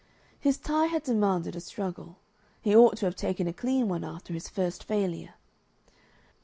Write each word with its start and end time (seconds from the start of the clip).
His 0.39 0.57
tie 0.57 0.87
had 0.87 1.03
demanded 1.03 1.55
a 1.55 1.59
struggle; 1.59 2.17
he 2.59 2.75
ought 2.75 2.97
to 2.97 3.05
have 3.05 3.15
taken 3.15 3.45
a 3.45 3.53
clean 3.53 3.87
one 3.87 4.03
after 4.03 4.33
his 4.33 4.49
first 4.49 4.83
failure. 4.83 5.35